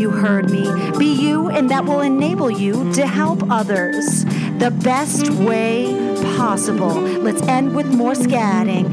You 0.00 0.08
heard 0.08 0.48
me. 0.48 0.62
Be 0.98 1.12
you, 1.12 1.50
and 1.50 1.68
that 1.68 1.84
will 1.84 2.00
enable 2.00 2.50
you 2.50 2.90
to 2.94 3.06
help 3.06 3.42
others 3.50 4.24
the 4.56 4.74
best 4.82 5.28
way 5.32 5.92
possible. 6.38 6.88
Let's 6.88 7.42
end 7.42 7.76
with 7.76 7.84
more 7.92 8.14
scatting. 8.14 8.90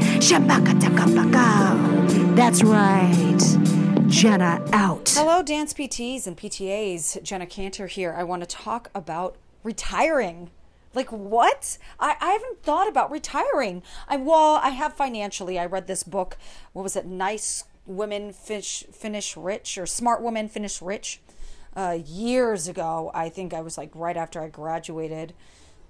That's 2.36 2.62
right. 2.62 4.08
Jenna 4.10 4.62
out. 4.74 5.08
Hello, 5.16 5.42
dance 5.42 5.72
PTs 5.72 6.26
and 6.26 6.36
PTAs. 6.36 7.22
Jenna 7.22 7.46
Cantor 7.46 7.86
here. 7.86 8.12
I 8.12 8.22
want 8.22 8.42
to 8.42 8.46
talk 8.46 8.90
about 8.94 9.36
retiring. 9.64 10.50
Like 10.92 11.10
what? 11.10 11.78
I, 11.98 12.16
I 12.20 12.32
haven't 12.32 12.62
thought 12.62 12.86
about 12.86 13.10
retiring. 13.10 13.82
I 14.08 14.18
well, 14.18 14.60
I 14.62 14.70
have 14.70 14.92
financially. 14.92 15.58
I 15.58 15.64
read 15.64 15.86
this 15.86 16.02
book. 16.02 16.36
What 16.74 16.82
was 16.82 16.96
it? 16.96 17.06
Nice 17.06 17.64
women 17.88 18.32
fish 18.32 18.84
finish 18.92 19.36
rich 19.36 19.78
or 19.78 19.86
smart 19.86 20.22
women 20.22 20.48
finish 20.48 20.80
rich. 20.80 21.20
Uh, 21.74 21.98
years 22.06 22.66
ago, 22.66 23.10
I 23.14 23.28
think 23.28 23.54
I 23.54 23.60
was 23.60 23.78
like 23.78 23.90
right 23.94 24.16
after 24.16 24.42
I 24.42 24.48
graduated 24.48 25.32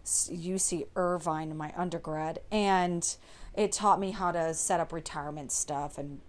UC 0.05 0.87
Irvine 0.97 1.51
in 1.51 1.57
my 1.57 1.73
undergrad, 1.77 2.41
and 2.51 3.17
it 3.55 3.73
taught 3.73 4.01
me 4.01 4.11
how 4.11 4.33
to 4.33 4.55
set 4.55 4.81
up 4.81 4.93
retirement 4.93 5.51
stuff 5.53 5.99
and 5.99 6.21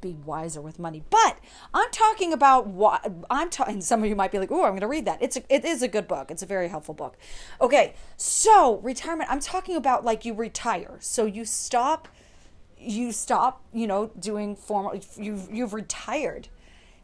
be 0.00 0.12
wiser 0.24 0.60
with 0.60 0.78
money. 0.78 1.02
But 1.10 1.38
I'm 1.74 1.90
talking 1.90 2.32
about 2.32 2.66
what 2.66 3.10
I'm 3.30 3.50
talking. 3.50 3.80
Some 3.80 4.02
of 4.02 4.08
you 4.08 4.16
might 4.16 4.32
be 4.32 4.38
like, 4.38 4.52
"Oh, 4.52 4.64
I'm 4.64 4.70
going 4.70 4.80
to 4.80 4.86
read 4.86 5.04
that." 5.06 5.22
It's 5.22 5.36
a, 5.36 5.42
it 5.54 5.64
is 5.64 5.82
a 5.82 5.88
good 5.88 6.06
book. 6.06 6.30
It's 6.30 6.42
a 6.42 6.46
very 6.46 6.68
helpful 6.68 6.94
book. 6.94 7.16
Okay, 7.60 7.94
so 8.16 8.78
retirement. 8.78 9.30
I'm 9.30 9.40
talking 9.40 9.76
about 9.76 10.04
like 10.04 10.24
you 10.24 10.34
retire, 10.34 10.96
so 11.00 11.26
you 11.26 11.44
stop, 11.44 12.08
you 12.86 13.12
stop, 13.12 13.62
you 13.72 13.86
know, 13.86 14.10
doing 14.18 14.56
formal. 14.56 15.00
You've 15.16 15.48
you've 15.52 15.74
retired. 15.74 16.48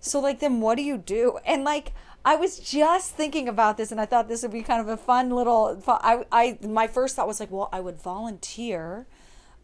So 0.00 0.20
like, 0.20 0.40
then 0.40 0.60
what 0.60 0.76
do 0.76 0.82
you 0.82 0.98
do? 0.98 1.38
And 1.44 1.64
like. 1.64 1.92
I 2.24 2.36
was 2.36 2.60
just 2.60 3.16
thinking 3.16 3.48
about 3.48 3.76
this, 3.76 3.90
and 3.90 4.00
I 4.00 4.06
thought 4.06 4.28
this 4.28 4.42
would 4.42 4.52
be 4.52 4.62
kind 4.62 4.80
of 4.80 4.86
a 4.86 4.96
fun 4.96 5.30
little. 5.30 5.82
I, 5.88 6.24
I, 6.30 6.56
my 6.64 6.86
first 6.86 7.16
thought 7.16 7.26
was 7.26 7.40
like, 7.40 7.50
well, 7.50 7.68
I 7.72 7.80
would 7.80 8.00
volunteer, 8.00 9.08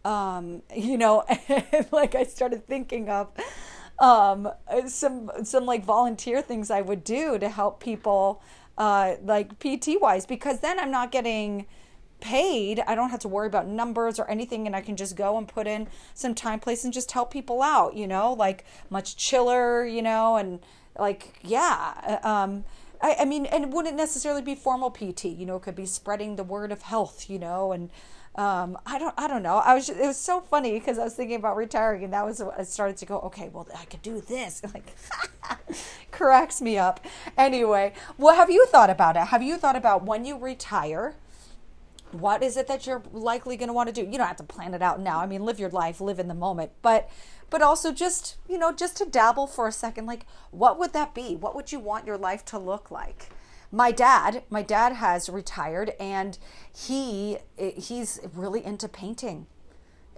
um, 0.05 0.63
you 0.75 0.99
know, 0.99 1.23
like 1.93 2.17
I 2.17 2.25
started 2.25 2.67
thinking 2.67 3.09
of 3.09 3.29
um, 3.99 4.49
some 4.87 5.31
some 5.45 5.67
like 5.67 5.85
volunteer 5.85 6.43
things 6.43 6.71
I 6.71 6.81
would 6.81 7.05
do 7.05 7.39
to 7.39 7.49
help 7.49 7.81
people, 7.81 8.43
uh, 8.77 9.15
like 9.23 9.59
PT 9.59 10.01
wise, 10.01 10.27
because 10.27 10.61
then 10.61 10.79
I'm 10.79 10.91
not 10.91 11.11
getting 11.11 11.67
paid. 12.21 12.81
I 12.87 12.95
don't 12.95 13.11
have 13.11 13.21
to 13.21 13.29
worry 13.29 13.47
about 13.47 13.67
numbers 13.67 14.19
or 14.19 14.29
anything, 14.31 14.67
and 14.67 14.75
I 14.75 14.81
can 14.81 14.97
just 14.97 15.17
go 15.17 15.39
and 15.39 15.47
put 15.47 15.67
in 15.67 15.89
some 16.15 16.35
time, 16.35 16.61
place, 16.61 16.85
and 16.85 16.93
just 16.93 17.13
help 17.13 17.33
people 17.33 17.63
out. 17.63 17.95
You 17.97 18.07
know, 18.07 18.33
like 18.33 18.65
much 18.91 19.17
chiller. 19.17 19.85
You 19.85 20.03
know, 20.03 20.37
and 20.37 20.61
like 20.99 21.41
yeah. 21.43 22.19
Um, 22.23 22.65
I, 23.01 23.17
I 23.21 23.25
mean, 23.25 23.47
and 23.47 23.65
it 23.65 23.71
wouldn't 23.71 23.97
necessarily 23.97 24.43
be 24.43 24.55
formal 24.55 24.91
PT. 24.91 25.27
You 25.27 25.47
know, 25.47 25.57
it 25.57 25.63
could 25.63 25.77
be 25.77 25.87
spreading 25.87 26.37
the 26.37 26.45
word 26.45 26.73
of 26.73 26.83
health. 26.83 27.31
You 27.31 27.39
know, 27.39 27.73
and 27.73 27.91
um, 28.39 28.79
I 28.87 29.01
don't, 29.01 29.15
I 29.19 29.27
don't 29.27 29.43
know. 29.43 29.57
I 29.57 29.75
was, 29.75 29.89
just, 29.89 29.99
it 29.99 30.07
was 30.07 30.17
so 30.17 30.41
funny 30.41 30.79
because 30.79 30.97
I 30.97 31.03
was 31.03 31.15
thinking 31.15 31.35
about 31.35 31.57
retiring, 31.57 32.05
and 32.05 32.13
that 32.13 32.25
was, 32.25 32.41
I 32.41 32.63
started 32.63 32.97
to 32.99 33.05
go, 33.05 33.19
okay, 33.23 33.49
well, 33.53 33.67
I 33.77 33.85
could 33.85 34.01
do 34.01 34.21
this. 34.21 34.63
Like, 34.73 34.95
cracks 36.13 36.61
me 36.61 36.79
up. 36.79 37.05
Anyway, 37.37 37.95
what 38.17 38.37
have 38.37 38.49
you 38.49 38.65
thought 38.67 38.91
about 38.91 39.17
it? 39.17 39.29
Have 39.29 39.43
you 39.43 39.57
thought 39.57 39.75
about 39.75 40.05
when 40.05 40.25
you 40.25 40.39
retire? 40.39 41.15
What 42.13 42.43
is 42.43 42.57
it 42.57 42.67
that 42.69 42.87
you're 42.87 43.03
likely 43.13 43.57
going 43.57 43.69
to 43.69 43.73
want 43.73 43.89
to 43.89 43.93
do? 43.93 44.11
You 44.11 44.19
don't 44.19 44.27
have 44.27 44.37
to 44.37 44.45
plan 44.45 44.75
it 44.75 44.83
out 44.83 45.01
now. 45.01 45.21
I 45.21 45.27
mean, 45.27 45.45
live 45.45 45.61
your 45.61 45.71
life, 45.71 46.01
live 46.01 46.19
in 46.19 46.29
the 46.29 46.35
moment, 46.35 46.73
but, 46.83 47.11
but 47.51 47.63
also 47.63 47.93
just, 47.93 48.37
you 48.49 48.59
know, 48.59 48.73
just 48.73 48.97
to 48.99 49.05
dabble 49.05 49.47
for 49.47 49.69
a 49.69 49.73
second. 49.73 50.07
Like, 50.07 50.27
what 50.51 50.79
would 50.79 50.93
that 50.95 51.15
be? 51.15 51.37
What 51.37 51.55
would 51.55 51.73
you 51.73 51.79
want 51.79 52.07
your 52.07 52.19
life 52.19 52.45
to 52.47 52.59
look 52.59 52.91
like? 52.91 53.29
my 53.71 53.93
dad 53.93 54.43
my 54.49 54.63
dad 54.63 54.95
has 54.95 55.29
retired 55.29 55.93
and 56.01 56.39
he 56.75 57.39
eh, 57.59 57.73
he's 57.77 58.19
really 58.35 58.65
into 58.65 58.89
painting 58.89 59.47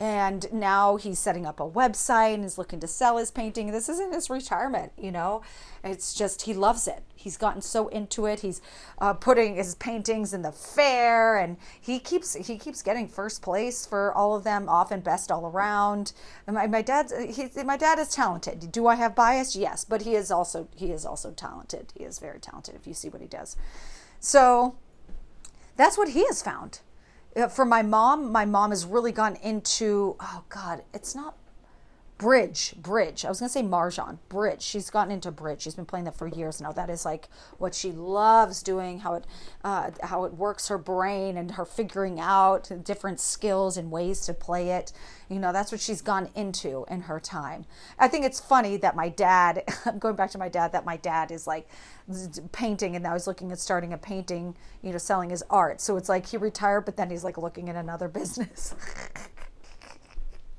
and 0.00 0.50
now 0.50 0.96
he's 0.96 1.18
setting 1.18 1.44
up 1.44 1.60
a 1.60 1.70
website 1.70 2.32
and 2.32 2.42
is 2.42 2.56
looking 2.56 2.80
to 2.80 2.86
sell 2.86 3.18
his 3.18 3.30
painting. 3.30 3.70
This 3.70 3.90
isn't 3.90 4.14
his 4.14 4.30
retirement 4.30 4.92
you 4.96 5.12
know? 5.12 5.42
It's 5.84 6.14
just 6.14 6.42
he 6.42 6.54
loves 6.54 6.88
it. 6.88 7.02
He's 7.14 7.36
gotten 7.36 7.60
so 7.60 7.88
into 7.88 8.24
it. 8.24 8.40
He's 8.40 8.62
uh, 8.98 9.12
putting 9.12 9.56
his 9.56 9.74
paintings 9.74 10.32
in 10.32 10.40
the 10.40 10.52
fair 10.52 11.36
and 11.36 11.58
he 11.78 11.98
keeps 11.98 12.34
he 12.34 12.56
keeps 12.56 12.82
getting 12.82 13.08
first 13.08 13.42
place 13.42 13.84
for 13.84 14.12
all 14.14 14.34
of 14.34 14.42
them 14.42 14.68
often 14.70 15.00
best 15.00 15.30
all 15.30 15.46
around. 15.46 16.12
And 16.46 16.56
my, 16.56 16.66
my 16.66 16.80
dad 16.80 17.12
he, 17.28 17.48
my 17.62 17.76
dad 17.76 17.98
is 17.98 18.08
talented. 18.08 18.72
Do 18.72 18.86
i 18.86 18.94
have 18.94 19.14
bias? 19.14 19.54
Yes 19.54 19.84
but 19.84 20.02
he 20.02 20.14
is 20.14 20.30
also 20.30 20.68
he 20.74 20.92
is 20.92 21.04
also 21.04 21.30
talented. 21.32 21.92
He 21.94 22.04
is 22.04 22.18
very 22.18 22.40
talented 22.40 22.74
if 22.74 22.86
you 22.86 22.94
see 22.94 23.10
what 23.10 23.20
he 23.20 23.28
does. 23.28 23.54
So 24.18 24.76
that's 25.76 25.98
what 25.98 26.10
he 26.10 26.24
has 26.26 26.42
found 26.42 26.80
Uh, 27.36 27.48
for 27.48 27.64
my 27.64 27.82
mom, 27.82 28.32
my 28.32 28.44
mom 28.44 28.70
has 28.70 28.84
really 28.84 29.12
gone 29.12 29.36
into, 29.36 30.16
oh 30.20 30.42
God, 30.48 30.82
it's 30.92 31.14
not 31.14 31.34
bridge, 32.20 32.74
bridge. 32.76 33.24
I 33.24 33.30
was 33.30 33.40
going 33.40 33.48
to 33.48 33.52
say 33.52 33.62
mahjong, 33.62 34.18
bridge. 34.28 34.60
She's 34.60 34.90
gotten 34.90 35.10
into 35.10 35.30
bridge. 35.30 35.62
She's 35.62 35.74
been 35.74 35.86
playing 35.86 36.04
that 36.04 36.18
for 36.18 36.28
years 36.28 36.60
now. 36.60 36.70
That 36.70 36.90
is 36.90 37.06
like 37.06 37.30
what 37.56 37.74
she 37.74 37.92
loves 37.92 38.62
doing, 38.62 38.98
how 38.98 39.14
it, 39.14 39.24
uh, 39.64 39.90
how 40.02 40.24
it 40.24 40.34
works 40.34 40.68
her 40.68 40.76
brain 40.76 41.38
and 41.38 41.52
her 41.52 41.64
figuring 41.64 42.20
out 42.20 42.70
different 42.84 43.20
skills 43.20 43.78
and 43.78 43.90
ways 43.90 44.20
to 44.26 44.34
play 44.34 44.68
it. 44.68 44.92
You 45.30 45.38
know, 45.38 45.50
that's 45.50 45.72
what 45.72 45.80
she's 45.80 46.02
gone 46.02 46.28
into 46.34 46.84
in 46.90 47.02
her 47.02 47.18
time. 47.18 47.64
I 47.98 48.06
think 48.06 48.26
it's 48.26 48.38
funny 48.38 48.76
that 48.76 48.94
my 48.94 49.08
dad, 49.08 49.64
I'm 49.86 49.98
going 49.98 50.14
back 50.14 50.30
to 50.32 50.38
my 50.38 50.50
dad, 50.50 50.72
that 50.72 50.84
my 50.84 50.98
dad 50.98 51.30
is 51.30 51.46
like, 51.46 51.66
painting 52.52 52.96
and 52.96 53.02
now 53.02 53.12
he's 53.12 53.28
looking 53.28 53.52
at 53.52 53.58
starting 53.60 53.92
a 53.92 53.98
painting, 53.98 54.56
you 54.82 54.92
know, 54.92 54.98
selling 54.98 55.30
his 55.30 55.44
art. 55.48 55.80
So 55.80 55.96
it's 55.96 56.08
like 56.08 56.26
he 56.26 56.36
retired, 56.36 56.84
but 56.84 56.96
then 56.96 57.08
he's 57.08 57.24
like 57.24 57.38
looking 57.38 57.70
at 57.70 57.76
another 57.76 58.08
business. 58.20 58.74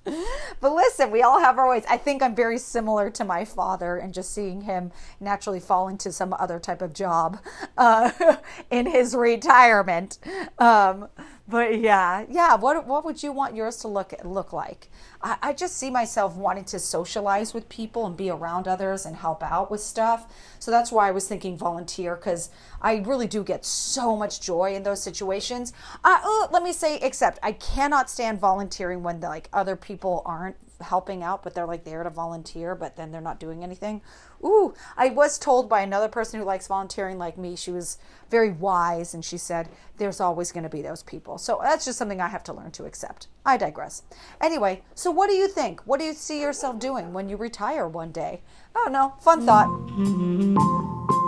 But 0.04 0.74
listen, 0.74 1.12
we 1.12 1.22
all 1.22 1.40
have 1.40 1.58
our 1.58 1.70
ways. 1.70 1.84
I 1.90 1.98
think 1.98 2.24
I'm 2.24 2.36
very 2.36 2.58
similar 2.58 3.10
to 3.12 3.24
my 3.24 3.46
father 3.46 3.98
and 3.98 4.14
just 4.14 4.34
seeing 4.34 4.62
him 4.62 4.92
naturally 5.20 5.60
fall 5.60 5.88
into 5.88 6.12
some 6.12 6.34
other 6.34 6.60
type 6.60 6.82
of 6.82 6.94
job 6.94 7.40
uh, 7.78 8.12
in 8.72 8.88
his 8.88 9.16
retirement. 9.16 10.18
Um, 10.58 11.08
but 11.52 11.80
yeah, 11.80 12.26
yeah. 12.30 12.56
What 12.56 12.88
what 12.88 13.04
would 13.06 13.22
you 13.22 13.32
want 13.32 13.56
yours 13.56 13.78
to 13.78 13.88
look 13.88 14.14
look 14.24 14.54
like? 14.54 14.88
I, 15.22 15.38
I 15.42 15.54
just 15.54 15.78
see 15.78 15.90
myself 15.90 16.36
wanting 16.36 16.64
to 16.66 16.80
socialize 16.80 17.54
with 17.54 17.70
people 17.70 18.06
and 18.06 18.16
be 18.16 18.30
around 18.30 18.68
others 18.68 19.06
and 19.06 19.16
help 19.16 19.44
out 19.44 19.70
with 19.70 19.82
stuff. 19.82 20.34
So 20.60 20.72
that's 20.72 20.92
why 20.92 21.10
I 21.10 21.12
was 21.12 21.28
thinking 21.28 21.58
volunteer 21.58 22.16
because 22.16 22.50
I 22.82 22.98
really 22.98 23.28
do 23.28 23.44
get 23.44 23.66
so 23.66 24.16
much 24.16 24.42
joy 24.42 24.74
in 24.74 24.84
those 24.84 25.04
situations. 25.04 25.74
Uh, 26.04 26.48
let 26.52 26.64
me 26.64 26.74
say, 26.74 26.98
except 27.02 27.38
I 27.44 27.52
cannot 27.52 28.10
stand 28.10 28.40
volunteering 28.40 29.04
when 29.04 29.20
like 29.20 29.50
other 29.54 29.76
people 29.76 30.22
aren't 30.26 30.56
helping 30.82 31.24
out, 31.24 31.44
but 31.44 31.54
they're 31.54 31.66
like 31.66 31.84
there 31.84 32.04
to 32.04 32.10
volunteer, 32.10 32.76
but 32.76 32.96
then 32.96 33.12
they're 33.12 33.22
not 33.22 33.40
doing 33.40 33.64
anything. 33.64 34.02
Ooh, 34.44 34.74
I 34.98 35.10
was 35.10 35.38
told 35.38 35.70
by 35.70 35.82
another 35.82 36.08
person 36.08 36.40
who 36.40 36.46
likes 36.46 36.68
volunteering 36.68 37.18
like 37.18 37.38
me, 37.38 37.56
she 37.56 37.72
was 37.72 37.98
very 38.30 38.52
wise 38.52 39.14
and 39.14 39.24
she 39.24 39.38
said, 39.38 39.70
there's 39.98 40.20
always 40.20 40.52
going 40.52 40.64
to 40.64 40.70
be 40.70 40.82
those 40.82 41.04
people. 41.04 41.38
So 41.38 41.60
that's 41.62 41.86
just 41.86 41.98
something 41.98 42.22
I 42.22 42.28
have 42.28 42.44
to 42.46 42.54
learn 42.54 42.72
to 42.72 42.86
accept. 42.86 43.28
I 43.46 43.58
digress. 43.58 44.04
Anyway, 44.40 44.84
so 44.96 45.12
what 45.12 45.30
do 45.30 45.36
you 45.36 45.48
think? 45.48 45.82
What 45.82 46.00
do 46.00 46.06
you 46.06 46.14
see 46.14 46.42
yourself 46.42 46.80
doing 46.80 47.14
when 47.14 47.30
you 47.30 47.38
retire 47.38 47.88
one 47.88 48.12
day? 48.12 48.42
Oh 48.76 48.90
no, 48.92 49.14
fun 49.20 49.46
thought. 49.46 49.68
Mm-hmm. 49.68 51.21